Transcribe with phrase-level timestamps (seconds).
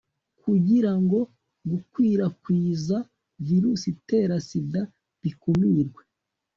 [0.41, 1.19] kugira ngo
[1.69, 2.97] gukwirakwiza
[3.45, 4.81] virusi itera sida
[5.21, 6.01] bikumirwe